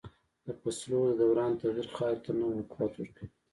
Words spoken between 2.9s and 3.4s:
ورکوي.